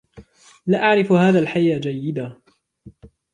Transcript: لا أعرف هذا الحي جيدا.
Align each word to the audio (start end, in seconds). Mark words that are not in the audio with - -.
لا 0.67 0.83
أعرف 0.83 1.11
هذا 1.11 1.39
الحي 1.39 1.79
جيدا. 1.79 2.41